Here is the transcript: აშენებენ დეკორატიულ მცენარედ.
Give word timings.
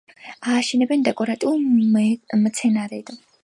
აშენებენ 0.53 1.03
დეკორატიულ 1.09 1.61
მცენარედ. 2.47 3.17